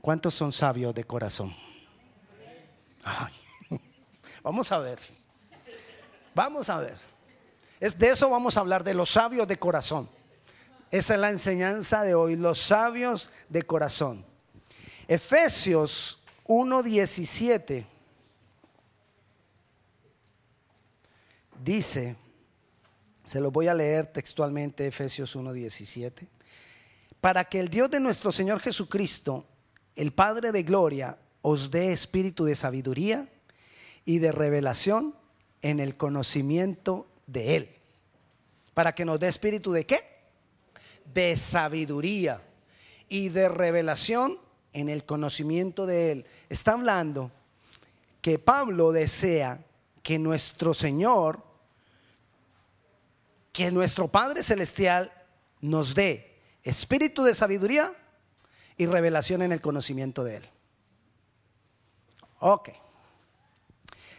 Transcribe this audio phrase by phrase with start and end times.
[0.00, 1.54] ¿Cuántos son sabios de corazón?
[4.42, 4.98] Vamos a ver.
[6.34, 6.96] Vamos a ver.
[7.78, 10.08] Es de eso vamos a hablar, de los sabios de corazón.
[10.90, 14.24] Esa es la enseñanza de hoy, los sabios de corazón.
[15.08, 17.86] Efesios 1.17
[21.64, 22.16] dice,
[23.24, 26.26] se lo voy a leer textualmente, Efesios 1.17,
[27.20, 29.46] para que el Dios de nuestro Señor Jesucristo,
[30.00, 33.28] el Padre de Gloria, os dé espíritu de sabiduría
[34.06, 35.14] y de revelación
[35.60, 37.76] en el conocimiento de Él.
[38.72, 40.00] Para que nos dé espíritu de qué?
[41.12, 42.40] De sabiduría
[43.10, 44.38] y de revelación
[44.72, 46.26] en el conocimiento de Él.
[46.48, 47.30] Está hablando
[48.22, 49.62] que Pablo desea
[50.02, 51.42] que nuestro Señor,
[53.52, 55.12] que nuestro Padre Celestial
[55.60, 57.94] nos dé espíritu de sabiduría
[58.80, 60.48] y revelación en el conocimiento de Él.
[62.38, 62.70] Ok.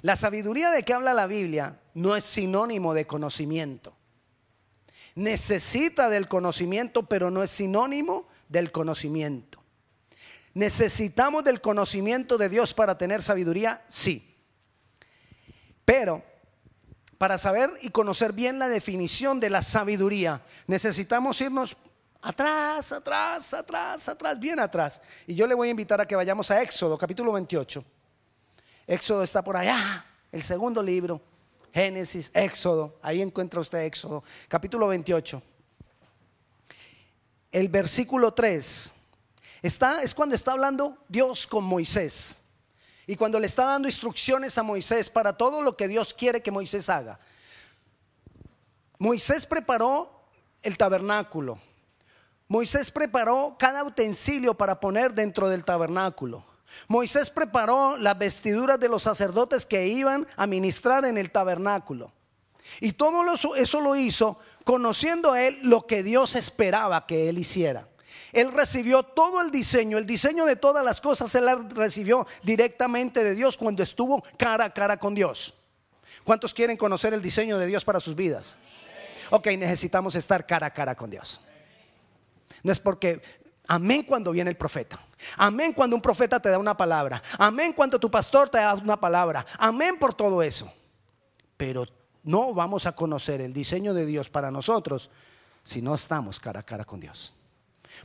[0.01, 3.97] La sabiduría de que habla la Biblia no es sinónimo de conocimiento.
[5.15, 9.63] Necesita del conocimiento, pero no es sinónimo del conocimiento.
[10.53, 13.83] ¿Necesitamos del conocimiento de Dios para tener sabiduría?
[13.87, 14.35] Sí.
[15.85, 16.21] Pero
[17.17, 21.75] para saber y conocer bien la definición de la sabiduría, necesitamos irnos
[22.21, 25.01] atrás, atrás, atrás, atrás, bien atrás.
[25.25, 27.83] Y yo le voy a invitar a que vayamos a Éxodo, capítulo 28.
[28.87, 31.21] Éxodo está por allá, el segundo libro,
[31.73, 35.41] Génesis, Éxodo, ahí encuentra usted Éxodo, capítulo 28.
[37.51, 38.93] El versículo 3
[39.61, 42.43] está, es cuando está hablando Dios con Moisés.
[43.07, 46.51] Y cuando le está dando instrucciones a Moisés para todo lo que Dios quiere que
[46.51, 47.19] Moisés haga.
[48.99, 50.23] Moisés preparó
[50.61, 51.59] el tabernáculo.
[52.51, 56.43] Moisés preparó cada utensilio para poner dentro del tabernáculo.
[56.89, 62.11] Moisés preparó las vestiduras de los sacerdotes que iban a ministrar en el tabernáculo.
[62.81, 63.23] Y todo
[63.55, 67.87] eso lo hizo conociendo a él lo que Dios esperaba que él hiciera.
[68.33, 73.33] Él recibió todo el diseño, el diseño de todas las cosas, él recibió directamente de
[73.33, 75.53] Dios cuando estuvo cara a cara con Dios.
[76.25, 78.57] ¿Cuántos quieren conocer el diseño de Dios para sus vidas?
[79.29, 81.39] Ok, necesitamos estar cara a cara con Dios.
[82.63, 83.21] No es porque
[83.67, 84.99] Amén cuando viene el profeta.
[85.37, 87.23] Amén cuando un profeta te da una palabra.
[87.37, 89.45] Amén cuando tu pastor te da una palabra.
[89.57, 90.69] Amén por todo eso.
[91.55, 91.85] Pero
[92.23, 95.09] no vamos a conocer el diseño de Dios para nosotros
[95.63, 97.33] si no estamos cara a cara con Dios.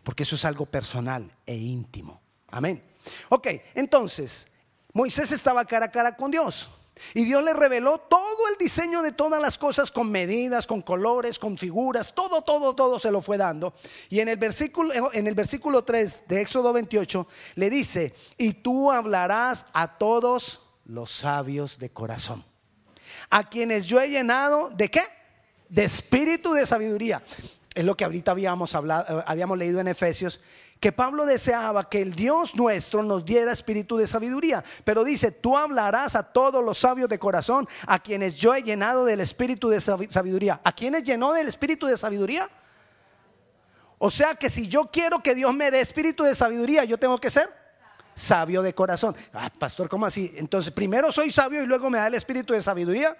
[0.05, 2.21] Porque eso es algo personal e íntimo.
[2.49, 2.83] Amén.
[3.29, 4.47] Ok, entonces,
[4.93, 6.71] Moisés estaba cara a cara con Dios.
[7.15, 11.39] Y Dios le reveló todo el diseño de todas las cosas con medidas, con colores,
[11.39, 13.75] con figuras, todo, todo, todo se lo fue dando.
[14.09, 18.91] Y en el versículo, en el versículo 3 de Éxodo 28 le dice, y tú
[18.91, 22.45] hablarás a todos los sabios de corazón,
[23.31, 25.03] a quienes yo he llenado de qué?
[25.69, 27.23] De espíritu de sabiduría.
[27.77, 30.41] Es lo que ahorita habíamos, hablado, habíamos leído en Efesios
[30.81, 34.65] que Pablo deseaba que el Dios nuestro nos diera espíritu de sabiduría.
[34.83, 39.05] Pero dice, tú hablarás a todos los sabios de corazón, a quienes yo he llenado
[39.05, 40.59] del espíritu de sabiduría.
[40.65, 42.49] ¿A quienes llenó del espíritu de sabiduría?
[43.99, 47.19] O sea que si yo quiero que Dios me dé espíritu de sabiduría, yo tengo
[47.19, 47.51] que ser
[48.15, 49.15] sabio de corazón.
[49.35, 50.33] Ah, pastor, ¿cómo así?
[50.37, 53.15] Entonces, primero soy sabio y luego me da el espíritu de sabiduría.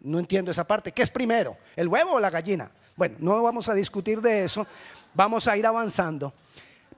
[0.00, 0.90] No entiendo esa parte.
[0.90, 1.56] ¿Qué es primero?
[1.76, 2.70] ¿El huevo o la gallina?
[2.96, 4.66] Bueno, no vamos a discutir de eso.
[5.12, 6.32] Vamos a ir avanzando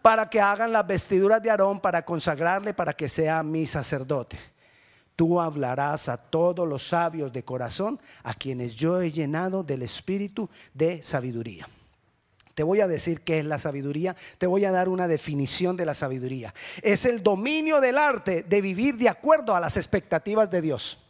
[0.01, 4.39] para que hagan las vestiduras de Aarón para consagrarle para que sea mi sacerdote.
[5.17, 10.49] Tú hablarás a todos los sabios de corazón, a quienes yo he llenado del espíritu
[10.73, 11.69] de sabiduría.
[12.55, 15.87] Te voy a decir qué es la sabiduría, te voy a dar una definición de
[15.87, 16.55] la sabiduría.
[16.83, 21.01] Es el dominio del arte de vivir de acuerdo a las expectativas de Dios.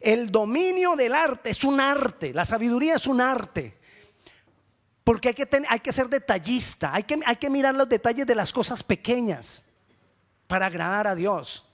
[0.00, 3.79] El dominio del arte es un arte, la sabiduría es un arte.
[5.10, 8.34] Porque hay que, hay que ser detallista, hay que, hay que mirar los detalles de
[8.36, 9.64] las cosas pequeñas
[10.46, 11.66] para agradar a Dios.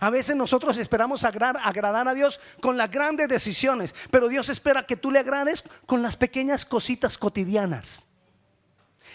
[0.00, 4.96] A veces nosotros esperamos agradar, a Dios con las grandes decisiones, pero Dios espera que
[4.96, 8.02] tú le agrades con las pequeñas cositas cotidianas.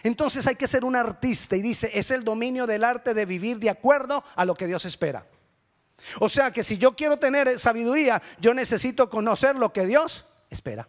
[0.02, 3.60] Entonces hay que ser un artista y dice, es el dominio del arte de vivir
[3.60, 5.28] de acuerdo a lo que Dios espera.
[6.22, 10.88] O sea que si yo quiero tener sabiduría, yo necesito conocer lo que Dios espera.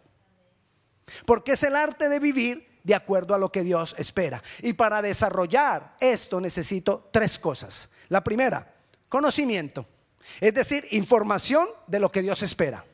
[1.25, 4.41] Porque es el arte de vivir de acuerdo a lo que Dios espera.
[4.61, 7.89] Y para desarrollar esto necesito tres cosas.
[8.09, 8.73] La primera,
[9.07, 9.85] conocimiento.
[10.39, 12.85] Es decir, información de lo que Dios espera.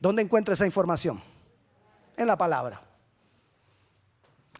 [0.00, 1.22] ¿Dónde encuentro esa información?
[2.16, 2.82] En la palabra.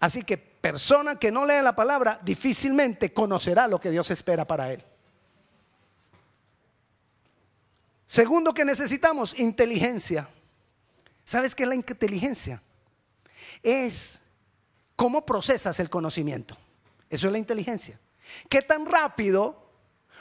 [0.01, 4.73] Así que persona que no lee la palabra difícilmente conocerá lo que Dios espera para
[4.73, 4.85] él.
[8.07, 10.29] Segundo que necesitamos, inteligencia.
[11.25, 12.63] ¿Sabes qué es la inteligencia?
[13.63, 14.23] Es
[14.97, 16.57] cómo procesas el conocimiento.
[17.09, 17.99] Eso es la inteligencia.
[18.49, 19.71] ¿Qué tan rápido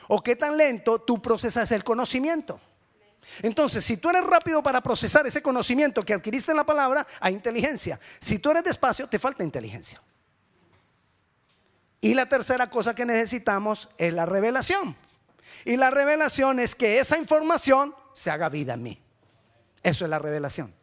[0.07, 2.59] o qué tan lento tú procesas el conocimiento?
[3.41, 7.33] Entonces, si tú eres rápido para procesar ese conocimiento que adquiriste en la palabra, hay
[7.33, 7.99] inteligencia.
[8.19, 10.01] Si tú eres despacio, te falta inteligencia.
[12.01, 14.95] Y la tercera cosa que necesitamos es la revelación.
[15.65, 19.01] Y la revelación es que esa información se haga vida en mí.
[19.83, 20.73] Eso es la revelación.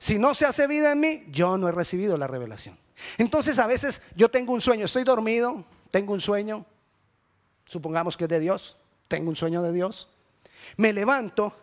[0.00, 2.76] Si no se hace vida en mí, yo no he recibido la revelación.
[3.18, 6.64] Entonces a veces yo tengo un sueño, estoy dormido, tengo un sueño,
[7.66, 10.08] supongamos que es de Dios, tengo un sueño de Dios,
[10.78, 11.54] me levanto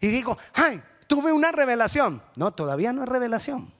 [0.00, 2.20] y digo, ay, tuve una revelación.
[2.34, 3.72] No, todavía no es revelación.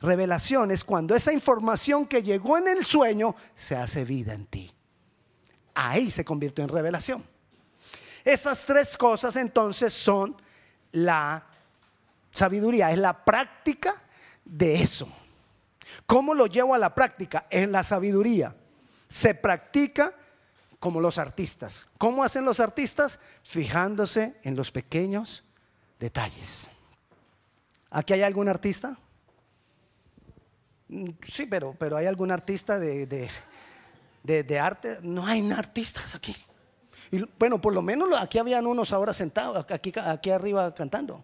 [0.00, 4.72] Revelación es cuando esa información que llegó en el sueño se hace vida en ti.
[5.74, 7.24] Ahí se convirtió en revelación.
[8.24, 10.36] Esas tres cosas entonces son
[10.92, 11.44] la
[12.32, 13.94] sabiduría, es la práctica
[14.44, 15.08] de eso.
[16.06, 17.46] ¿Cómo lo llevo a la práctica?
[17.50, 18.56] En la sabiduría.
[19.08, 20.14] Se practica
[20.80, 21.86] como los artistas.
[21.98, 23.20] ¿Cómo hacen los artistas?
[23.42, 25.44] Fijándose en los pequeños
[26.00, 26.70] detalles.
[27.90, 28.96] ¿Aquí hay algún artista?
[30.88, 33.06] Mm, sí, pero, pero hay algún artista de,
[34.24, 34.98] de, arte.
[35.02, 36.34] No hay artistas aquí.
[37.10, 41.22] Y, bueno, por lo menos aquí habían unos ahora sentados, aquí, aquí arriba cantando.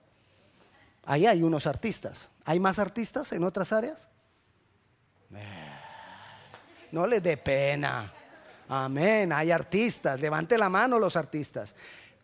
[1.08, 2.28] Ahí hay unos artistas.
[2.44, 4.10] ¿Hay más artistas en otras áreas?
[5.34, 5.70] Eh,
[6.92, 8.12] no les dé pena.
[8.68, 11.74] Amén, hay artistas, levante la mano los artistas.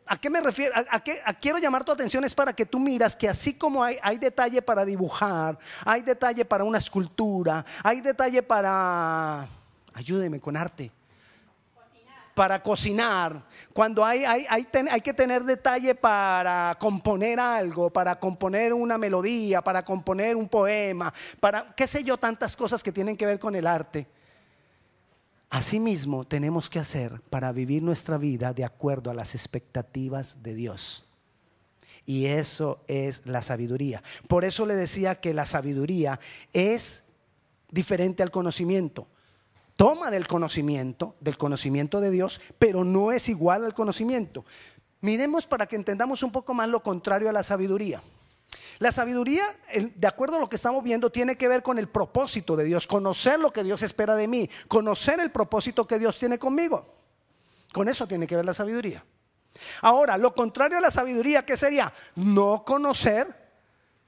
[0.05, 0.75] ¿A qué me refiero?
[0.91, 3.97] ¿A, qué, quiero llamar tu atención es para que tú miras que así como hay,
[4.03, 9.49] hay detalle para dibujar, hay detalle para una escultura, hay detalle para,
[9.95, 10.93] ayúdeme con arte,
[12.35, 18.73] para cocinar, cuando hay, hay, hay, hay, que tener detalle para componer algo, para componer
[18.73, 23.27] una melodía, para componer un poema, para qué sé yo, tantas cosas que tienen que
[23.27, 24.09] ver con el arte.
[25.51, 31.05] Asimismo, tenemos que hacer para vivir nuestra vida de acuerdo a las expectativas de Dios.
[32.07, 34.03] Y eso es la sabiduría.
[34.27, 36.19] Por eso le decía que la sabiduría
[36.53, 37.05] es
[37.71, 39.07] diferente al conocimiento.
[39.77, 44.45] Toma del conocimiento, del conocimiento de Dios, pero no es igual al conocimiento.
[45.01, 48.01] Miremos para que entendamos un poco más lo contrario a la sabiduría.
[48.79, 49.45] La sabiduría,
[49.95, 52.87] de acuerdo a lo que estamos viendo, tiene que ver con el propósito de Dios,
[52.87, 56.87] conocer lo que Dios espera de mí, conocer el propósito que Dios tiene conmigo.
[57.73, 59.05] Con eso tiene que ver la sabiduría.
[59.83, 61.93] Ahora, lo contrario a la sabiduría, ¿qué sería?
[62.17, 63.45] No conocer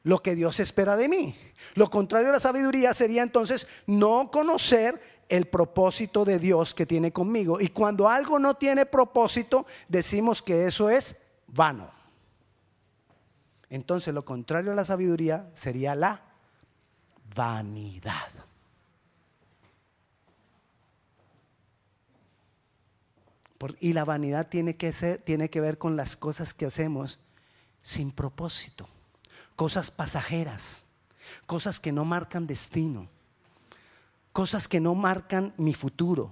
[0.03, 1.37] lo que Dios espera de mí.
[1.75, 7.13] Lo contrario a la sabiduría sería entonces no conocer el propósito de Dios que tiene
[7.13, 7.61] conmigo.
[7.61, 11.91] Y cuando algo no tiene propósito, decimos que eso es vano.
[13.69, 16.23] Entonces lo contrario a la sabiduría sería la
[17.35, 18.47] vanidad.
[23.81, 27.19] y la vanidad tiene que, ser, tiene que ver con las cosas que hacemos
[27.83, 28.89] sin propósito,
[29.57, 30.85] cosas pasajeras,
[31.47, 33.09] cosas que no marcan destino,
[34.37, 36.31] cosas que no marcan mi futuro.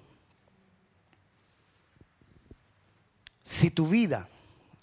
[3.42, 4.28] Si tu vida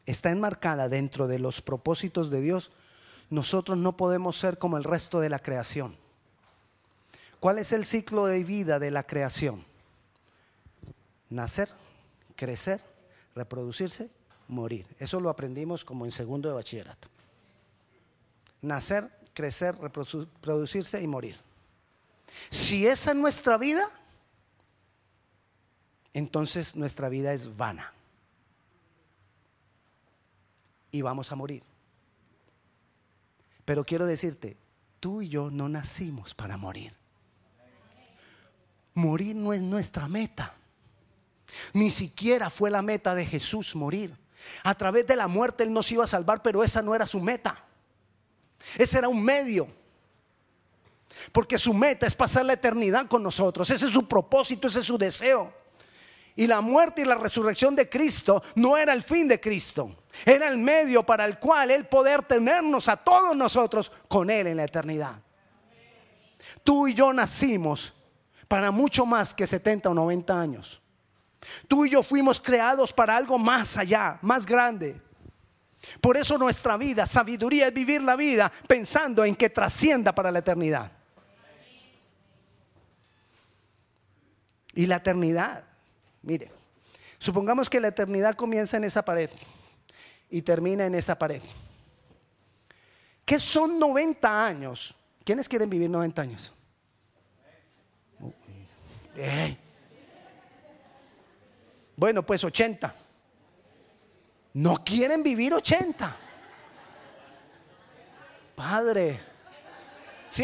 [0.08, 2.72] está enmarcada dentro de los propósitos de Dios,
[3.30, 5.96] nosotros no podemos ser como el resto de la creación.
[7.40, 9.64] ¿Cuál es el ciclo de vida de la creación?
[11.30, 11.70] Nacer,
[12.36, 12.82] crecer,
[13.36, 14.10] reproducirse,
[14.48, 14.88] morir.
[14.98, 17.08] Eso lo aprendimos como en segundo de bachillerato.
[18.64, 21.51] Nacer, crecer, reproducirse y morir.
[22.50, 23.90] Si esa es nuestra vida,
[26.14, 27.94] entonces nuestra vida es vana
[30.92, 31.64] y vamos a morir.
[33.66, 34.58] Pero quiero decirte,
[35.00, 36.94] tú y yo no nacimos para morir.
[38.94, 40.54] Morir no es nuestra meta.
[41.74, 44.18] Ni siquiera fue la meta de Jesús morir.
[44.64, 47.20] A través de la muerte Él nos iba a salvar, pero esa no era su
[47.20, 47.64] meta.
[48.78, 49.68] Ese era un medio.
[51.32, 53.70] Porque su meta es pasar la eternidad con nosotros.
[53.70, 55.54] Ese es su propósito, ese es su deseo.
[56.36, 60.04] Y la muerte y la resurrección de Cristo no era el fin de Cristo.
[60.26, 64.58] Era el medio para el cual Él poder tenernos a todos nosotros con Él en
[64.58, 65.22] la eternidad.
[66.64, 67.94] Tú y yo nacimos
[68.48, 70.82] para mucho más que 70 o 90 años.
[71.68, 75.02] Tú y yo fuimos creados para algo más allá, más grande.
[76.00, 80.40] Por eso nuestra vida, sabiduría es vivir la vida pensando en que trascienda para la
[80.40, 80.92] eternidad.
[84.74, 85.64] Y la eternidad,
[86.22, 86.52] mire,
[87.20, 89.30] supongamos que la eternidad comienza en esa pared
[90.30, 91.42] y termina en esa pared.
[93.26, 94.96] ¿Qué son 90 años?
[95.24, 96.54] ¿Quiénes quieren vivir 90 años?
[101.96, 102.96] Bueno, pues 80.
[104.54, 106.16] No quieren vivir 80.
[108.56, 109.20] Padre.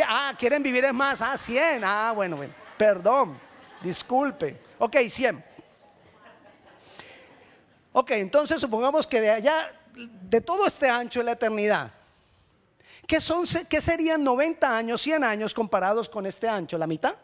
[0.05, 1.21] Ah, quieren vivir es más.
[1.21, 1.83] Ah, 100.
[1.83, 2.53] Ah, bueno, bueno.
[2.77, 3.46] Perdón.
[3.81, 4.59] Disculpe.
[4.79, 5.43] Ok, 100.
[7.93, 11.91] Ok, entonces supongamos que de allá, de todo este ancho de la eternidad,
[13.07, 16.77] ¿qué, son, ¿qué serían 90 años, 100 años comparados con este ancho?
[16.77, 17.15] ¿La mitad?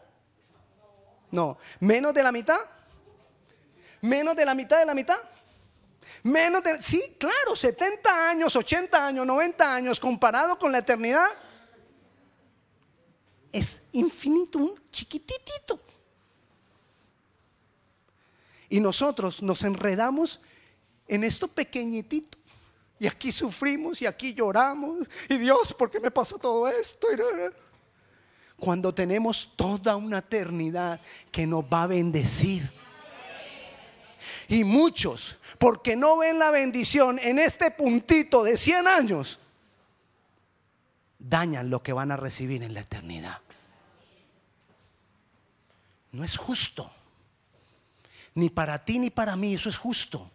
[1.30, 1.58] No.
[1.80, 2.58] ¿Menos de la mitad?
[4.00, 5.18] ¿Menos de la mitad de la mitad?
[6.24, 6.80] Menos de...
[6.80, 11.28] Sí, claro, 70 años, 80 años, 90 años comparado con la eternidad.
[13.52, 15.83] Es infinito, un chiquititito.
[18.74, 20.40] Y nosotros nos enredamos
[21.06, 22.36] en esto pequeñitito.
[22.98, 25.08] Y aquí sufrimos y aquí lloramos.
[25.28, 27.06] Y Dios, ¿por qué me pasa todo esto?
[28.58, 31.00] Cuando tenemos toda una eternidad
[31.30, 32.68] que nos va a bendecir
[34.48, 39.38] y muchos, porque no ven la bendición en este puntito de 100 años,
[41.16, 43.38] dañan lo que van a recibir en la eternidad.
[46.10, 46.90] No es justo.
[48.34, 50.30] Ni para ti ni para mí eso es justo.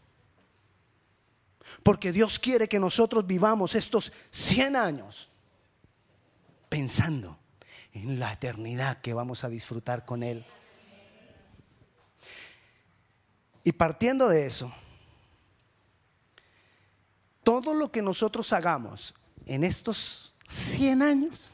[1.83, 5.29] Porque Dios quiere que nosotros vivamos estos 100 años
[6.67, 7.37] pensando
[7.93, 10.45] en la eternidad que vamos a disfrutar con Él.
[13.63, 14.73] Y partiendo de eso,
[17.43, 19.13] todo lo que nosotros hagamos
[19.45, 21.53] en estos 100 años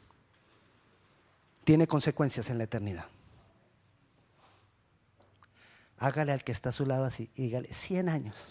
[1.64, 3.06] tiene consecuencias en la eternidad.
[5.98, 8.48] Hágale al que está a su lado así y dígale 100 años.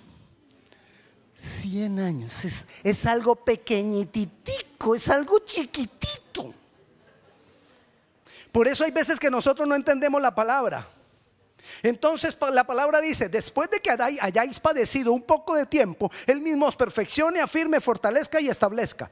[1.36, 2.44] 100 años.
[2.44, 6.54] Es, es algo pequeñititico, es algo chiquitito.
[8.50, 10.88] Por eso hay veces que nosotros no entendemos la palabra.
[11.82, 16.66] Entonces la palabra dice, después de que hayáis padecido un poco de tiempo, Él mismo
[16.66, 19.10] os perfeccione, afirme, fortalezca y establezca.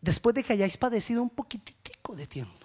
[0.00, 2.63] Después de que hayáis padecido un poquitico de tiempo.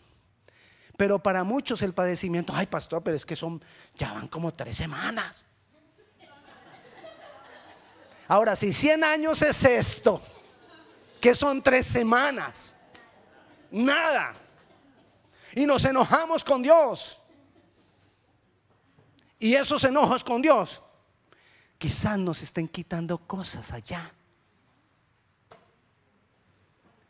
[0.99, 3.63] Pero para muchos el padecimiento, ay pastor, pero es que son,
[3.95, 5.45] ya van como tres semanas.
[8.27, 10.21] Ahora, si 100 años es esto,
[11.21, 12.75] que son tres semanas,
[13.71, 14.33] nada.
[15.55, 17.17] Y nos enojamos con Dios.
[19.39, 20.81] Y esos enojos con Dios
[21.77, 24.11] quizás nos estén quitando cosas allá.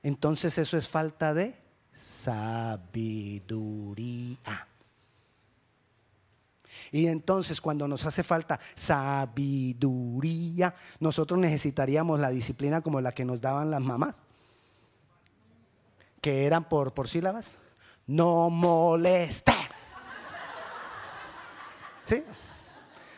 [0.03, 1.68] Entonces eso es falta de
[1.99, 4.37] sabiduría.
[6.91, 13.41] Y entonces cuando nos hace falta sabiduría, nosotros necesitaríamos la disciplina como la que nos
[13.41, 14.15] daban las mamás,
[16.21, 17.59] que eran por, por sílabas.
[18.07, 19.53] No moleste.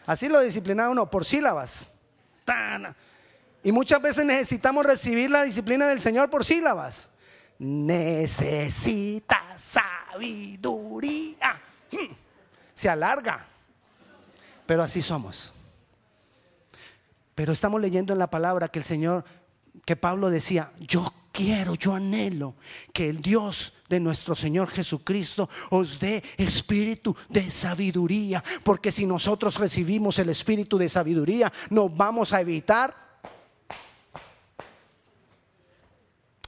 [0.05, 1.87] Así lo disciplinaba uno, por sílabas.
[3.63, 7.09] Y muchas veces necesitamos recibir la disciplina del Señor por sílabas.
[7.63, 11.61] Necesita sabiduría.
[12.73, 13.45] Se alarga.
[14.65, 15.53] Pero así somos.
[17.35, 19.23] Pero estamos leyendo en la palabra que el Señor,
[19.85, 22.55] que Pablo decía, yo quiero, yo anhelo
[22.91, 29.59] que el Dios de nuestro Señor Jesucristo os dé espíritu de sabiduría, porque si nosotros
[29.59, 32.91] recibimos el espíritu de sabiduría, nos vamos a evitar.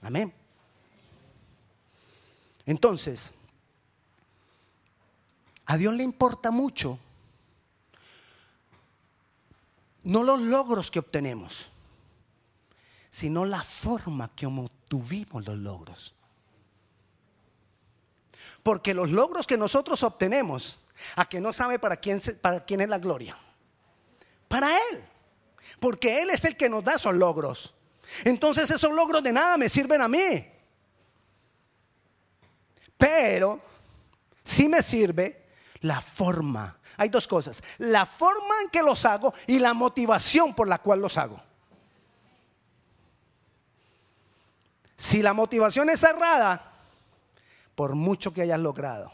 [0.01, 0.34] Amén.
[2.65, 3.32] Entonces,
[5.65, 6.98] a Dios le importa mucho
[10.03, 11.70] no los logros que obtenemos
[13.13, 16.15] sino la forma que obtuvimos los logros.
[18.63, 20.79] Porque los logros que nosotros obtenemos,
[21.15, 23.38] a que no sabe para quién, para quién es la gloria.
[24.48, 25.03] Para Él.
[25.79, 27.75] Porque Él es el que nos da esos logros.
[28.24, 30.48] Entonces esos logros de nada me sirven a mí.
[33.03, 33.60] Pero
[34.45, 35.43] sí me sirve
[35.81, 36.77] la forma.
[36.95, 37.62] Hay dos cosas.
[37.79, 41.38] La forma en que los hago y la motivación por la cual los hago.
[44.95, 46.72] Si la motivación es cerrada,
[47.75, 49.12] por mucho que hayas logrado,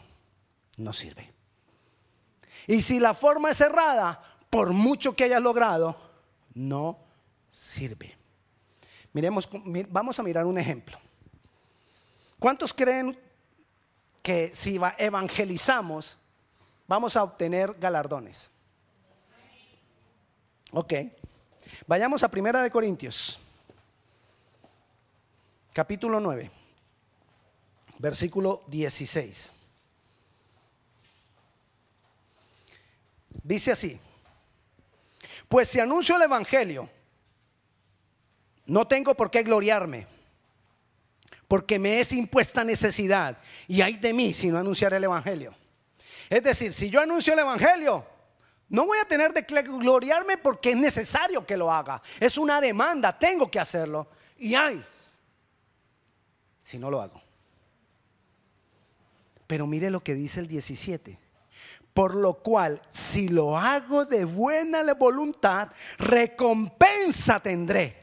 [0.76, 1.28] no sirve.
[2.68, 6.00] Y si la forma es cerrada, por mucho que hayas logrado,
[6.54, 6.96] no
[7.50, 8.16] sirve.
[9.12, 9.50] Miremos,
[9.88, 10.96] vamos a mirar un ejemplo.
[12.38, 13.18] ¿Cuántos creen
[14.22, 16.16] que si evangelizamos
[16.86, 18.50] vamos a obtener galardones.
[20.72, 20.94] Ok.
[21.86, 23.38] Vayamos a Primera de Corintios,
[25.72, 26.50] capítulo 9,
[27.98, 29.52] versículo 16.
[33.42, 33.98] Dice así,
[35.48, 36.88] pues si anuncio el Evangelio,
[38.66, 40.06] no tengo por qué gloriarme,
[41.50, 45.52] porque me es impuesta necesidad, y hay de mí si no anunciar el Evangelio.
[46.28, 48.06] Es decir, si yo anuncio el Evangelio,
[48.68, 52.00] no voy a tener de gloriarme porque es necesario que lo haga.
[52.20, 54.06] Es una demanda, tengo que hacerlo.
[54.38, 54.80] Y hay,
[56.62, 57.20] si no lo hago.
[59.48, 61.18] Pero mire lo que dice el 17.
[61.92, 67.99] Por lo cual, si lo hago de buena voluntad, recompensa tendré.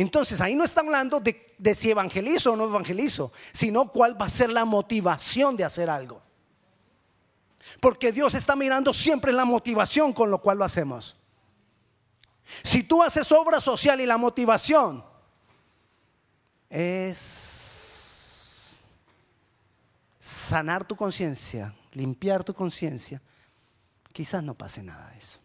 [0.00, 4.28] Entonces ahí no está hablando de, si evangelizo o no evangelizo, sino cuál va a
[4.28, 6.22] ser la motivación de hacer algo.
[7.80, 11.16] Porque Dios está mirando siempre la motivación con lo cual lo hacemos.
[12.62, 15.04] Si tú haces obra social y la motivación
[16.70, 17.60] es
[20.20, 23.20] sanar tu conciencia, limpiar tu conciencia,
[24.12, 25.40] quizás no pase nada de eso.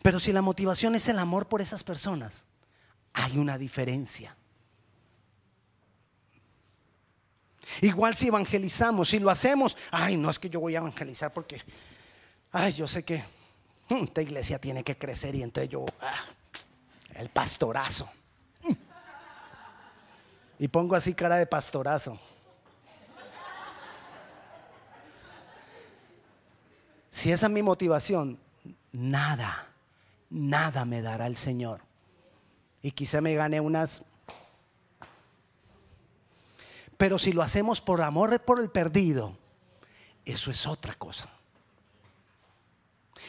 [0.00, 2.46] Pero si la motivación es el amor por esas personas,
[3.14, 4.36] hay una diferencia.
[7.80, 11.62] Igual si evangelizamos, si lo hacemos, ay, no es que yo voy a evangelizar porque,
[12.52, 13.24] ay, yo sé que
[13.88, 16.26] mm, esta iglesia tiene que crecer y entonces yo, ah,
[17.14, 18.10] el pastorazo.
[20.58, 22.18] Y pongo así cara de pastorazo.
[27.10, 28.38] Si esa es mi motivación,
[28.92, 29.68] nada,
[30.30, 31.80] nada me dará el Señor.
[32.84, 34.04] Y quizá me gane unas
[36.96, 39.36] pero si lo hacemos por amor por el perdido,
[40.24, 41.28] eso es otra cosa.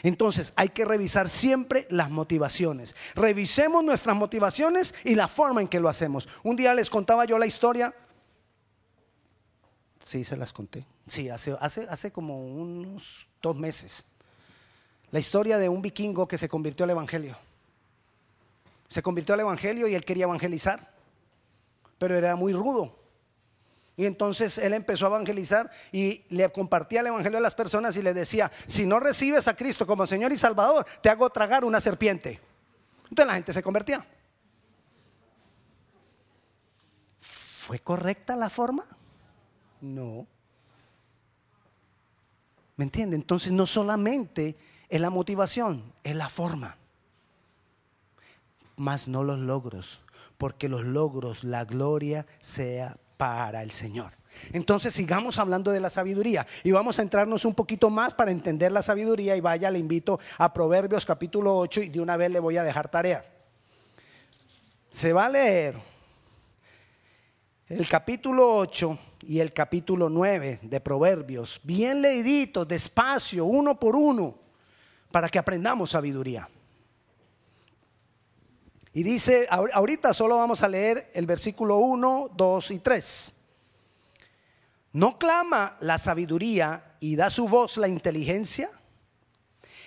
[0.04, 2.96] Entonces hay que revisar siempre las motivaciones.
[3.16, 6.30] Revisemos nuestras motivaciones y la forma en que lo hacemos.
[6.44, 7.94] Un día les contaba yo la historia.
[10.04, 10.86] Sí, se las conté.
[11.08, 14.06] Sí, hace, hace, hace como unos dos meses.
[15.12, 17.36] La historia de un vikingo que se convirtió al Evangelio.
[18.90, 20.92] Se convirtió al Evangelio y él quería evangelizar,
[21.98, 23.06] pero era muy rudo.
[23.98, 28.02] Y entonces él empezó a evangelizar y le compartía el evangelio a las personas y
[28.02, 31.80] le decía, si no recibes a Cristo como Señor y Salvador, te hago tragar una
[31.80, 32.42] serpiente.
[33.04, 34.06] Entonces la gente se convertía.
[37.22, 38.86] ¿Fue correcta la forma?
[39.80, 40.28] No.
[42.76, 43.16] ¿Me entiende?
[43.16, 44.58] Entonces no solamente
[44.90, 46.78] es la motivación, es la forma.
[48.76, 50.02] Más no los logros,
[50.38, 54.12] porque los logros, la gloria sea para el Señor.
[54.52, 58.72] Entonces sigamos hablando de la sabiduría y vamos a entrarnos un poquito más para entender
[58.72, 62.40] la sabiduría y vaya, le invito a Proverbios capítulo 8 y de una vez le
[62.40, 63.26] voy a dejar tarea.
[64.90, 65.76] Se va a leer
[67.68, 74.38] el capítulo 8 y el capítulo 9 de Proverbios, bien leíditos, despacio, uno por uno,
[75.12, 76.48] para que aprendamos sabiduría.
[78.96, 83.34] Y dice, ahorita solo vamos a leer el versículo 1, 2 y 3.
[84.94, 88.70] ¿No clama la sabiduría y da su voz la inteligencia?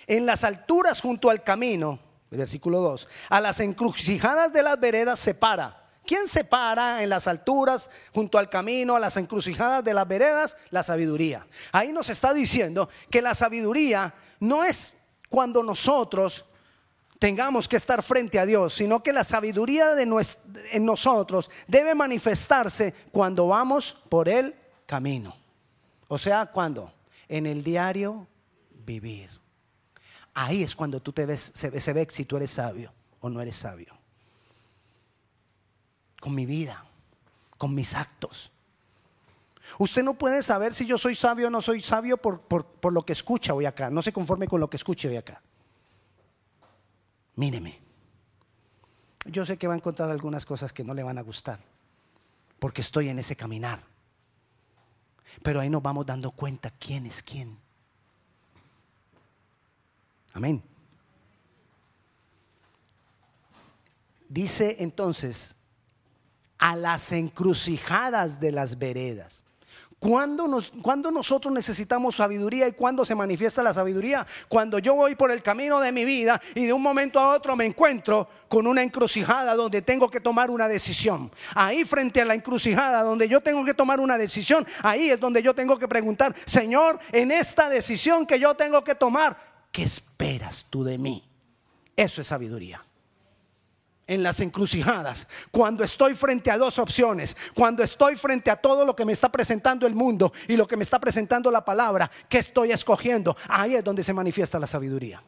[0.05, 5.33] En las alturas junto al camino, versículo 2, a las encrucijadas de las veredas se
[5.33, 5.89] para.
[6.05, 10.55] ¿Quién se para en las alturas junto al camino, a las encrucijadas de las veredas?
[10.69, 11.47] La sabiduría.
[11.71, 14.93] Ahí nos está diciendo que la sabiduría no es
[15.29, 16.45] cuando nosotros
[17.19, 20.03] tengamos que estar frente a Dios, sino que la sabiduría de
[20.71, 24.55] en nosotros debe manifestarse cuando vamos por el
[24.85, 25.35] camino.
[26.07, 26.91] O sea, cuando
[27.27, 28.25] en el diario
[28.85, 29.29] vivir.
[30.33, 33.41] Ahí es cuando tú te ves, se, se ve si tú eres sabio o no
[33.41, 33.93] eres sabio.
[36.21, 36.85] Con mi vida,
[37.57, 38.51] con mis actos.
[39.77, 42.93] Usted no puede saber si yo soy sabio o no soy sabio por, por, por
[42.93, 43.89] lo que escucha hoy acá.
[43.89, 45.41] No se conforme con lo que escuche hoy acá
[47.39, 47.79] míreme.
[49.25, 51.59] Yo sé que va a encontrar algunas cosas que no le van a gustar,
[52.59, 53.81] porque estoy en ese caminar.
[55.41, 57.57] Pero ahí nos vamos dando cuenta quién es quién.
[60.33, 60.61] Amén.
[64.27, 65.55] Dice entonces,
[66.57, 69.45] a las encrucijadas de las veredas.
[69.99, 70.71] ¿Cuándo, nos,
[71.11, 74.25] nosotros necesitamos sabiduría y cuándo se manifiesta la sabiduría?
[74.47, 77.57] Cuando yo voy por el camino de mi vida y de un momento a otro
[77.57, 81.29] me encuentro con una encrucijada donde tengo que tomar una decisión.
[81.53, 85.43] Ahí frente a la encrucijada donde yo tengo que tomar una decisión, ahí es donde
[85.43, 89.37] yo tengo que preguntar, Señor, en esta decisión que yo tengo que tomar,
[89.69, 91.23] ¿qué esperas tú de mí?
[91.97, 92.81] Eso es sabiduría
[94.09, 98.95] en las encrucijadas, cuando estoy frente a dos opciones, cuando estoy frente a todo lo
[98.95, 102.39] que me está presentando el mundo y lo que me está presentando la palabra, ¿qué
[102.39, 103.37] estoy escogiendo?
[103.47, 105.21] Ahí es donde se manifiesta la sabiduría.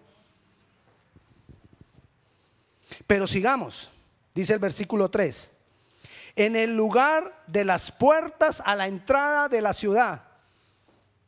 [3.06, 3.92] Pero sigamos,
[4.34, 5.52] dice el versículo 3,
[6.36, 10.24] en el lugar de las puertas a la entrada de la ciudad.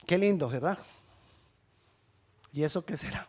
[0.08, 0.80] Qué lindo, ¿verdad?
[2.52, 3.28] ¿Y eso qué será?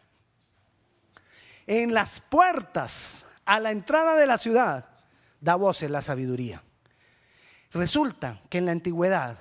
[1.67, 4.87] En las puertas a la entrada de la ciudad
[5.41, 6.63] da voces la sabiduría.
[7.73, 9.37] Resulta que en la antigüedad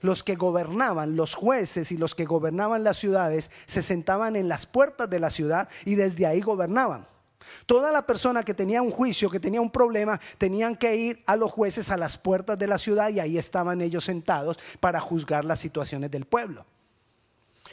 [0.00, 4.66] los que gobernaban, los jueces y los que gobernaban las ciudades, se sentaban en las
[4.66, 7.06] puertas de la ciudad y desde ahí gobernaban.
[7.66, 11.36] Toda la persona que tenía un juicio, que tenía un problema, tenían que ir a
[11.36, 15.44] los jueces a las puertas de la ciudad y ahí estaban ellos sentados para juzgar
[15.44, 16.66] las situaciones del pueblo.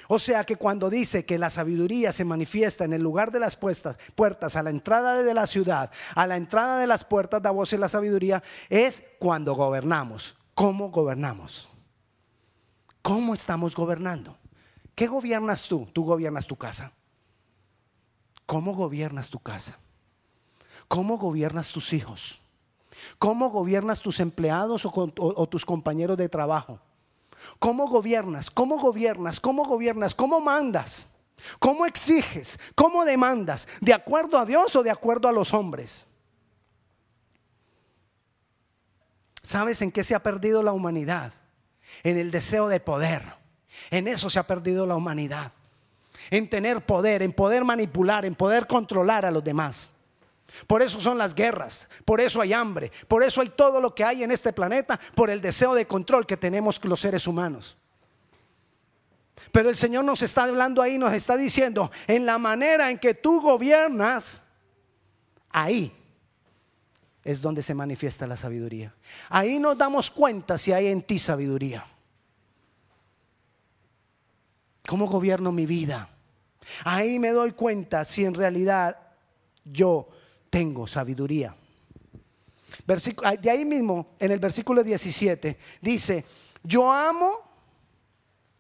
[0.08, 3.56] O sea que cuando dice que la sabiduría se manifiesta en el lugar de las
[3.56, 7.74] puertas, a la entrada de la ciudad, a la entrada de las puertas da voz
[7.74, 10.36] en la sabiduría, es cuando gobernamos.
[10.56, 11.70] ¿Cómo gobernamos?
[13.02, 14.38] ¿Cómo estamos gobernando?
[14.96, 15.88] ¿Qué gobiernas tú?
[15.94, 16.92] Tú gobiernas tu casa.
[18.46, 19.80] ¿Cómo gobiernas tu casa?
[20.88, 22.42] ¿Cómo gobiernas tus hijos?
[23.18, 26.80] ¿Cómo gobiernas tus empleados o, o tus compañeros de trabajo?
[27.60, 28.49] ¿Cómo gobiernas?
[28.49, 29.39] ¿Cómo gobiernas?
[29.39, 30.15] ¿Cómo gobiernas?
[30.15, 31.10] ¿Cómo mandas?
[31.60, 32.60] ¿Cómo exiges?
[32.75, 33.67] ¿Cómo demandas?
[33.80, 36.06] ¿De acuerdo a Dios o de acuerdo a los hombres?
[39.43, 41.34] ¿Sabes en qué se ha perdido la humanidad?
[42.04, 43.23] En el deseo de poder.
[43.89, 45.51] En eso se ha perdido la humanidad.
[46.30, 49.93] En tener poder, en poder manipular, en poder controlar a los demás.
[50.68, 54.04] Por eso son las guerras, por eso hay hambre, por eso hay todo lo que
[54.04, 57.78] hay en este planeta, por el deseo de control que tenemos los seres humanos.
[59.52, 63.14] Pero el Señor nos está hablando ahí, nos está diciendo, en la manera en que
[63.14, 64.44] tú gobiernas,
[65.50, 65.94] ahí
[67.24, 68.94] es donde se manifiesta la sabiduría.
[69.30, 71.86] Ahí nos damos cuenta si hay en ti sabiduría.
[74.88, 76.10] ¿Cómo gobierno mi vida?
[76.84, 78.98] Ahí me doy cuenta si en realidad
[79.64, 80.10] yo
[80.52, 81.56] tengo sabiduría.
[82.86, 86.26] de ahí mismo, en el versículo 17, dice,
[86.62, 87.40] yo amo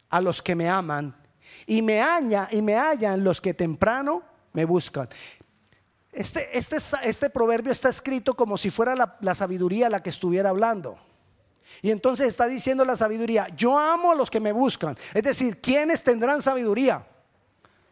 [0.09, 1.15] a los que me aman
[1.67, 4.23] y me, aña, y me hallan los que temprano
[4.53, 5.07] me buscan.
[6.11, 10.49] Este, este, este proverbio está escrito como si fuera la, la sabiduría la que estuviera
[10.49, 10.97] hablando.
[11.81, 14.97] Y entonces está diciendo la sabiduría, yo amo a los que me buscan.
[15.13, 17.05] Es decir, ¿quiénes tendrán sabiduría?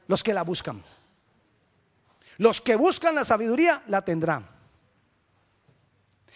[0.07, 0.83] Los que la buscan.
[2.39, 4.47] Los que buscan la sabiduría la tendrán.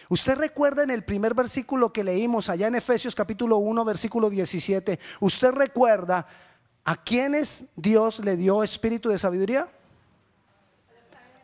[0.10, 5.00] Usted recuerda en el primer versículo que leímos allá en Efesios capítulo 1, versículo 17,
[5.22, 6.28] ¿usted recuerda
[6.84, 9.70] a quienes Dios le dio espíritu de sabiduría?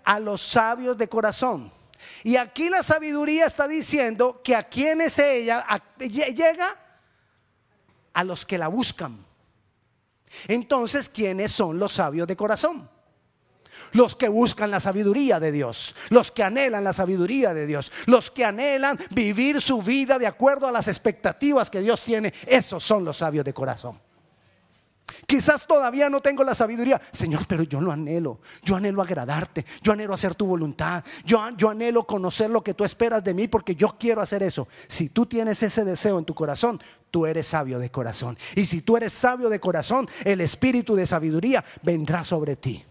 [0.03, 1.71] A los sabios de corazón.
[2.21, 5.65] Y aquí la sabiduría está diciendo que a quienes ella
[5.99, 6.75] llega
[8.11, 9.25] a los que la buscan.
[10.49, 12.98] Entonces, ¿quiénes son los sabios de corazón?
[13.93, 18.31] Los que buscan la sabiduría de Dios, los que anhelan la sabiduría de Dios, los
[18.31, 23.05] que anhelan vivir su vida de acuerdo a las expectativas que Dios tiene, esos son
[23.05, 23.99] los sabios de corazón.
[25.25, 28.39] Quizás todavía no tengo la sabiduría, Señor, pero yo lo anhelo.
[28.63, 32.83] Yo anhelo agradarte, yo anhelo hacer tu voluntad, yo, yo anhelo conocer lo que tú
[32.83, 34.67] esperas de mí porque yo quiero hacer eso.
[34.87, 38.37] Si tú tienes ese deseo en tu corazón, tú eres sabio de corazón.
[38.55, 42.83] Y si tú eres sabio de corazón, el espíritu de sabiduría vendrá sobre ti.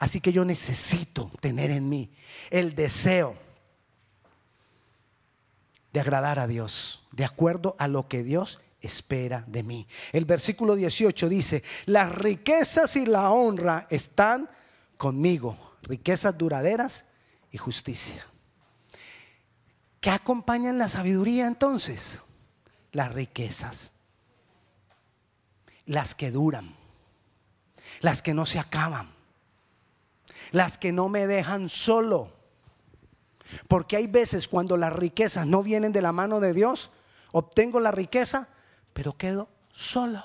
[0.00, 2.10] Así que yo necesito tener en mí
[2.48, 3.36] el deseo
[5.92, 9.86] de agradar a Dios, de acuerdo a lo que Dios espera de mí.
[10.12, 14.48] El versículo 18 dice, las riquezas y la honra están
[14.96, 17.04] conmigo, riquezas duraderas
[17.52, 18.26] y justicia.
[20.00, 22.22] ¿Qué acompañan la sabiduría entonces?
[22.92, 23.92] Las riquezas,
[25.84, 26.74] las que duran,
[28.00, 29.19] las que no se acaban
[30.50, 32.32] las que no me dejan solo.
[33.68, 36.90] Porque hay veces cuando las riquezas no vienen de la mano de Dios,
[37.32, 38.48] obtengo la riqueza,
[38.92, 40.24] pero quedo solo.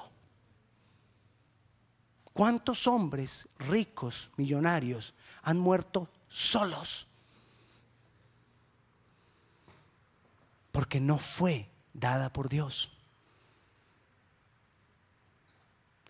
[2.33, 7.07] ¿Cuántos hombres ricos, millonarios, han muerto solos?
[10.71, 12.91] Porque no fue dada por Dios.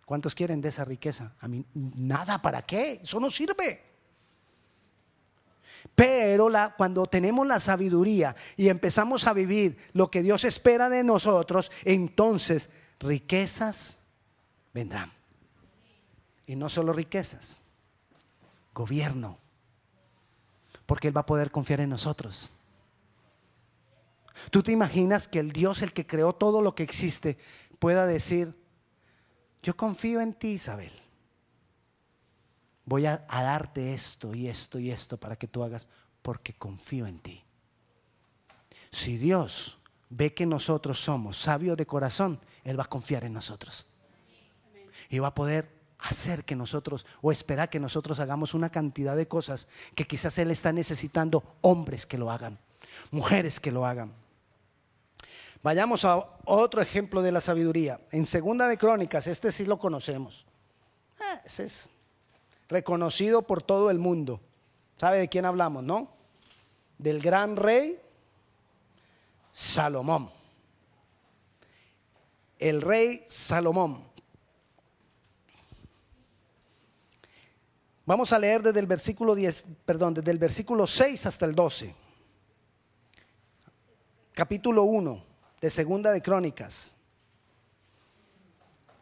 [0.06, 1.34] ¿Cuántos quieren de esa riqueza?
[1.40, 3.02] A mí nada, ¿para qué?
[3.04, 3.95] Eso no sirve.
[5.94, 11.72] Pero cuando tenemos la sabiduría y empezamos a vivir lo que Dios espera de nosotros,
[11.84, 12.70] entonces
[13.00, 14.00] riquezas
[14.74, 15.12] vendrán.
[16.48, 17.62] Y no solo riquezas,
[18.74, 19.38] gobierno,
[20.86, 22.52] porque Él va a poder confiar en nosotros.
[24.52, 27.38] ¿Tú te imaginas que el Dios, el que creó todo lo que existe,
[27.80, 28.54] pueda decir,
[29.64, 30.92] yo confío en ti, Isabel.
[32.86, 35.90] Voy a, darte esto y esto y esto para que tú hagas
[36.22, 37.44] porque confío en ti.
[38.92, 39.78] Si Dios
[40.10, 43.88] ve que nosotros somos sabios de corazón, Él va a confiar en nosotros.
[45.10, 49.28] Y va a poder hacer que nosotros o esperar que nosotros hagamos una cantidad de
[49.28, 52.60] cosas que quizás Él está necesitando hombres que lo hagan,
[53.10, 54.14] mujeres que lo hagan.
[55.64, 58.00] Vayamos a otro ejemplo de la sabiduría.
[58.12, 60.46] En Segunda de Crónicas, este sí lo conocemos.
[61.20, 61.90] Ah, ese es
[62.68, 64.42] reconocido por todo el mundo.
[64.98, 66.10] ¿Sabe de quién hablamos, no?
[66.98, 68.00] Del gran rey
[69.52, 70.32] Salomón.
[72.58, 74.06] El rey Salomón.
[78.06, 81.96] Vamos a leer desde el versículo 10, perdón, desde el versículo 6 hasta el 12.
[84.32, 85.24] Capítulo 1
[85.60, 86.96] de Segunda de Crónicas.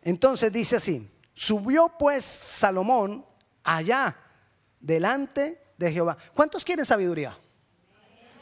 [0.01, 3.25] Entonces dice así, subió pues Salomón
[3.63, 4.15] allá
[4.79, 6.17] delante de Jehová.
[6.33, 7.37] ¿Cuántos quieren sabiduría?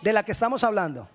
[0.01, 1.07] De la que estamos hablando.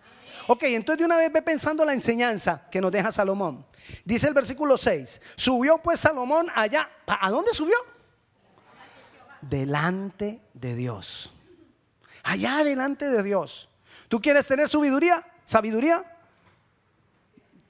[0.49, 3.67] Ok, entonces de una vez ve pensando la enseñanza que nos deja Salomón.
[4.05, 6.89] Dice el versículo 6, subió pues Salomón allá.
[7.07, 7.77] ¿A dónde subió?
[9.41, 11.33] Delante de Dios.
[12.23, 13.69] Allá delante de Dios.
[14.09, 15.27] ¿Tú quieres tener sabiduría?
[15.45, 16.05] ¿Sabiduría?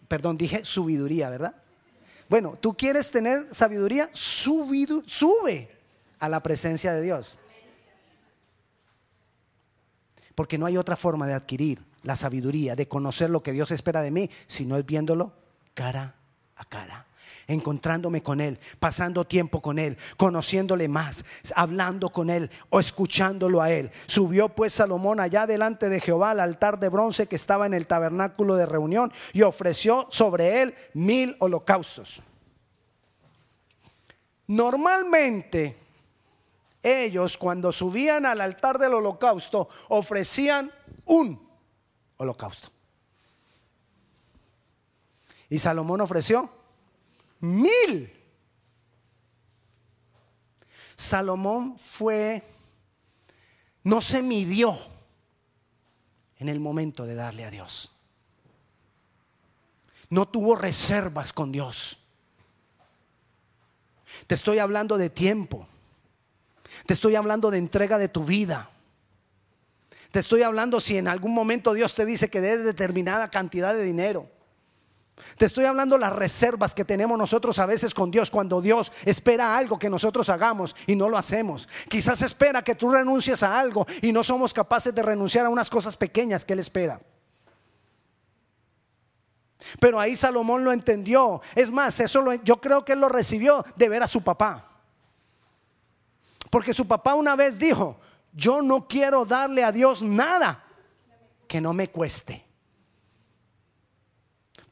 [0.06, 1.54] perdón, dije sabiduría, ¿verdad?
[2.28, 5.75] Bueno, tú quieres tener sabiduría, sube
[6.18, 7.38] a la presencia de Dios.
[10.34, 14.02] Porque no hay otra forma de adquirir la sabiduría, de conocer lo que Dios espera
[14.02, 15.32] de mí, si no es viéndolo
[15.74, 16.14] cara
[16.56, 17.06] a cara
[17.46, 21.24] encontrándome con Él, pasando tiempo con Él, conociéndole más,
[21.54, 23.90] hablando con Él o escuchándolo a Él.
[24.06, 27.86] Subió pues Salomón allá delante de Jehová al altar de bronce que estaba en el
[27.86, 32.22] tabernáculo de reunión y ofreció sobre él mil holocaustos.
[34.48, 35.76] Normalmente
[36.86, 40.70] ellos cuando subían al altar del holocausto ofrecían
[41.04, 41.48] un
[42.16, 42.68] holocausto.
[45.48, 46.50] Y Salomón ofreció
[47.40, 48.12] mil.
[50.96, 52.42] Salomón fue,
[53.82, 54.76] no se midió
[56.38, 57.92] en el momento de darle a Dios.
[60.08, 61.98] No tuvo reservas con Dios.
[64.26, 65.68] Te estoy hablando de tiempo.
[66.84, 68.70] Te estoy hablando de entrega de tu vida.
[70.10, 73.82] Te estoy hablando si en algún momento Dios te dice que des determinada cantidad de
[73.82, 74.28] dinero.
[75.38, 79.56] Te estoy hablando las reservas que tenemos nosotros a veces con Dios cuando Dios espera
[79.56, 81.68] algo que nosotros hagamos y no lo hacemos.
[81.88, 85.70] Quizás espera que tú renuncies a algo y no somos capaces de renunciar a unas
[85.70, 87.00] cosas pequeñas que Él espera.
[89.80, 91.40] Pero ahí Salomón lo entendió.
[91.54, 94.65] Es más, eso yo creo que él lo recibió de ver a su papá.
[96.50, 97.98] Porque su papá una vez dijo,
[98.32, 100.62] yo no quiero darle a Dios nada
[101.46, 102.46] que no me cueste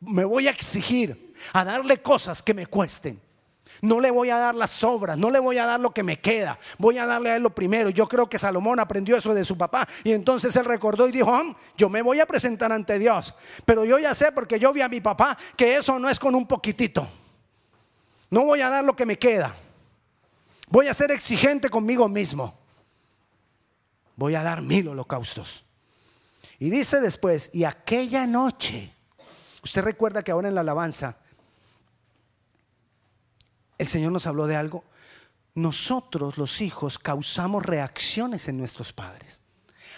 [0.07, 3.21] me voy a exigir a darle cosas que me cuesten.
[3.81, 6.21] No le voy a dar las sobras, no le voy a dar lo que me
[6.21, 7.91] queda, voy a darle a él lo primero.
[7.91, 11.57] Yo creo que Salomón aprendió eso de su papá y entonces él recordó y dijo,
[11.77, 13.35] yo me voy a presentar ante Dios,
[13.65, 16.35] pero yo ya sé porque yo vi a mi papá que eso no es con
[16.35, 17.07] un poquitito.
[18.31, 19.55] No voy a dar lo que me queda.
[20.68, 22.59] Voy a ser exigente conmigo mismo.
[24.16, 25.64] Voy a dar mil holocaustos.
[26.59, 28.94] Y dice después, y aquella noche
[29.64, 31.16] Usted recuerda que ahora en la alabanza
[33.79, 34.85] el Señor nos habló de algo.
[35.55, 39.40] Nosotros los hijos causamos reacciones en nuestros padres.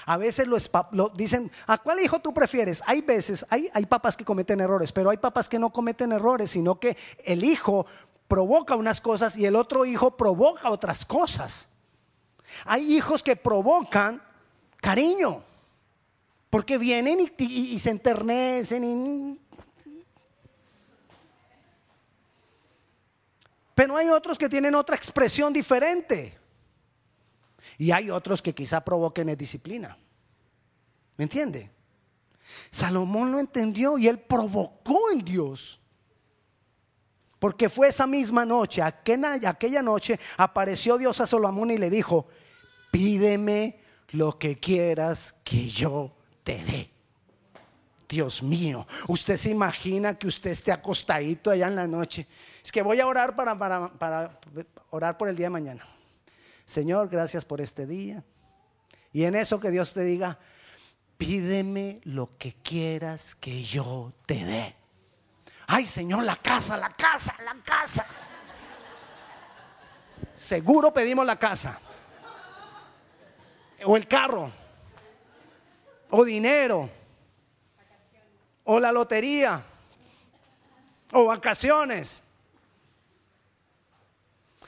[0.06, 2.80] A veces lo, dicen, ¿a cuál hijo tú prefieres?
[2.86, 6.52] Hay veces, hay, hay papás que cometen errores, pero hay papás que no cometen errores,
[6.52, 7.86] sino que el hijo
[8.28, 11.68] provoca unas cosas y el otro hijo provoca otras cosas.
[12.64, 14.22] Hay hijos que provocan
[14.76, 15.42] cariño,
[16.50, 19.38] porque vienen y, se enternecen
[23.74, 26.32] Pero hay otros que tienen otra expresión diferente.
[27.76, 29.98] Y hay otros que quizá provoquen disciplina.
[31.18, 31.70] ¿Me entiende?
[32.70, 35.78] Salomón lo entendió y él provocó en Dios.
[37.38, 42.26] Porque fue esa misma noche, aquella, noche, apareció Dios a Salomón y le dijo,
[42.90, 43.78] pídeme
[44.10, 46.90] lo que quieras que yo te dé.
[48.08, 52.26] Dios mío, usted se imagina que usted esté acostadito allá en la noche.
[52.64, 54.38] Es que voy a orar para, para
[54.90, 55.86] orar por el día de mañana.
[56.64, 58.24] Señor, gracias por este día.
[59.12, 60.38] Y en eso que Dios te diga,
[61.18, 64.76] pídeme lo que quieras que yo te dé.
[65.66, 68.06] Ay, Señor, la casa, la casa, la casa.
[70.34, 71.78] Seguro pedimos la casa.
[73.84, 74.52] O el carro.
[76.10, 76.88] O dinero.
[78.64, 79.62] O la lotería.
[81.12, 82.22] O vacaciones.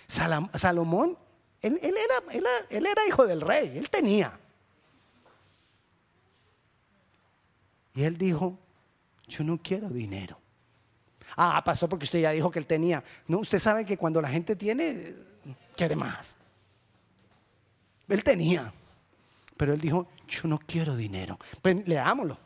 [0.06, 1.18] Salomón,
[1.61, 4.38] él, era, él era hijo del rey, él tenía.
[7.94, 8.58] Y él dijo,
[9.26, 10.38] yo no quiero dinero.
[11.40, 13.05] Ah, pastor, porque usted ya dijo que él tenía.
[13.29, 15.14] No, usted sabe que cuando la gente tiene,
[15.77, 16.37] quiere más.
[18.09, 18.72] Él tenía.
[19.57, 21.38] Pero él dijo, yo no quiero dinero.
[21.62, 22.37] Pues leámoslo.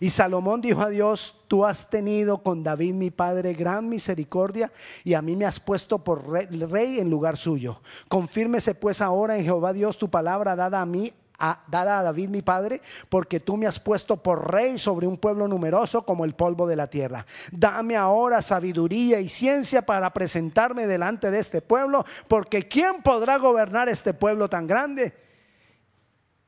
[0.00, 4.72] Y Salomón dijo a Dios, tú has tenido con David mi padre gran misericordia
[5.04, 7.82] y a mí me has puesto por rey, en lugar suyo.
[8.08, 11.12] Confírmese pues ahora en Jehová Dios tu palabra dada a mí
[11.68, 15.48] dada a David mi padre, porque tú me has puesto por rey sobre un pueblo
[15.48, 17.26] numeroso como el polvo de la tierra.
[17.50, 23.88] Dame ahora sabiduría y ciencia para presentarme delante de este pueblo, porque ¿quién podrá gobernar
[23.88, 25.12] este pueblo tan grande?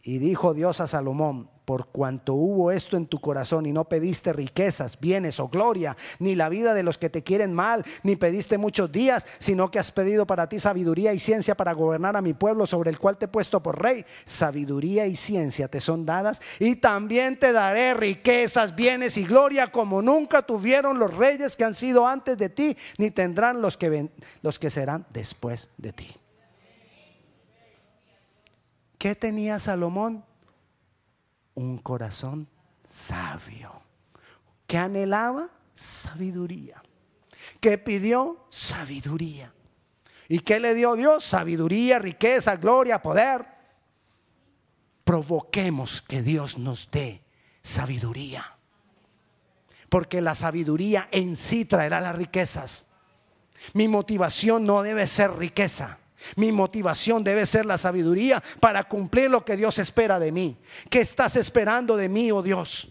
[0.03, 4.33] Y dijo Dios a Salomón, por cuanto hubo esto en tu corazón y no pediste
[4.33, 8.59] riquezas, bienes o gloria, ni la vida de los que te quieren mal, ni pediste
[8.59, 12.35] muchos días, sino que has pedido para ti sabiduría y ciencia para gobernar a mi
[12.35, 14.05] pueblo sobre el cual te he puesto por rey.
[14.25, 20.03] Sabiduría y ciencia te son dadas y también te daré riquezas, bienes y gloria como
[20.03, 24.11] nunca tuvieron los reyes que han sido antes de ti, ni tendrán los que,
[24.43, 26.17] los que serán después de ti.
[28.99, 30.25] ¿Qué tenía Salomón?
[31.55, 32.49] Un corazón
[32.89, 33.83] sabio.
[34.67, 35.49] que anhelaba?
[35.75, 36.83] Sabiduría.
[37.61, 38.47] que pidió?
[38.51, 39.53] Sabiduría.
[40.29, 41.25] ¿Y qué le dio Dios?
[41.25, 43.45] Sabiduría, riqueza, gloria, poder.
[45.05, 47.23] Provoquemos que Dios nos dé
[47.63, 48.57] sabiduría.
[49.89, 52.87] Porque la sabiduría en sí traerá las riquezas.
[53.73, 55.99] Mi motivación no debe ser riqueza.
[56.37, 60.57] Mi motivación debe ser la sabiduría para cumplir lo que Dios espera de mí.
[60.91, 62.91] ¿Qué estás esperando de mí, oh Dios?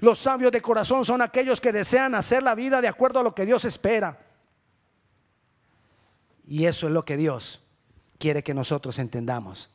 [0.00, 3.34] Los sabios de corazón son aquellos que desean hacer la vida de acuerdo a lo
[3.34, 4.18] que Dios espera.
[6.46, 7.62] Y eso es lo que Dios
[8.18, 9.70] quiere que nosotros entendamos.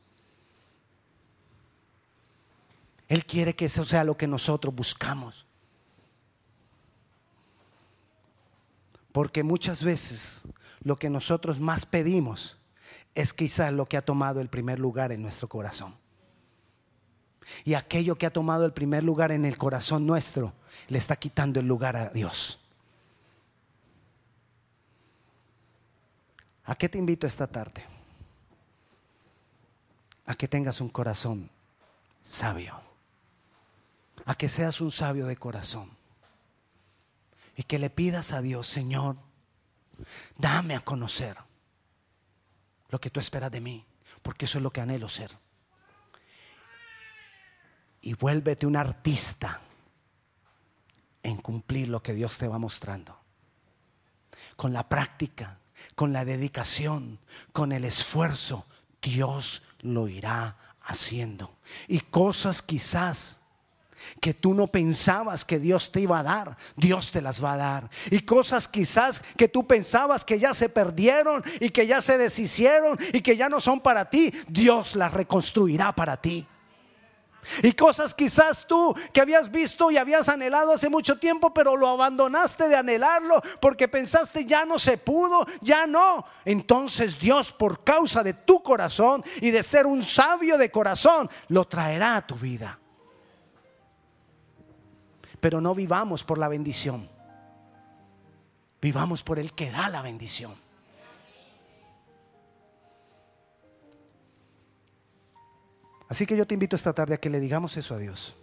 [3.08, 5.48] Él quiere que eso sea lo que nosotros buscamos.
[9.12, 10.44] Porque muchas veces
[10.82, 12.59] lo que nosotros más pedimos
[13.20, 15.94] es quizás lo que ha tomado el primer lugar en nuestro corazón.
[17.66, 20.54] Y aquello que ha tomado el primer lugar en el corazón nuestro
[20.88, 22.62] le está quitando el lugar a Dios.
[26.64, 27.84] ¿A qué te invito esta tarde?
[30.26, 31.50] A que tengas un corazón
[32.24, 32.80] sabio.
[34.24, 35.90] A que seas un sabio de corazón.
[37.58, 39.18] Y que le pidas a Dios, Señor,
[40.38, 41.49] dame a conocer
[42.90, 43.86] lo que tú esperas de mí,
[44.22, 45.32] porque eso es lo que anhelo ser.
[48.02, 49.62] Y vuélvete un artista
[51.24, 53.18] en cumplir lo que Dios te va mostrando.
[54.56, 55.60] Con la práctica,
[55.96, 57.20] con la dedicación,
[57.52, 58.66] con el esfuerzo,
[59.02, 61.58] Dios lo irá haciendo.
[61.88, 63.42] Y cosas quizás
[64.20, 67.58] que tú no pensabas que Dios te iba a dar, Dios te las va a
[67.58, 67.90] dar.
[68.10, 72.98] Y cosas quizás que tú pensabas que ya se perdieron y que ya se deshicieron
[73.14, 76.46] y que ya no son para ti, Dios las reconstruirá para ti.
[77.64, 81.88] Y cosas quizás tú que habías visto y habías anhelado hace mucho tiempo, pero lo
[81.88, 86.26] abandonaste de anhelarlo porque pensaste ya no se pudo, ya no.
[86.46, 91.66] Entonces Dios por causa de tu corazón y de ser un sabio de corazón, lo
[91.66, 92.79] traerá a tu vida
[95.40, 97.10] pero no vivamos por la bendición.
[98.82, 100.54] Vivamos por el que da la bendición.
[106.08, 108.36] Así que yo te invito esta tarde a que le digamos eso a Dios.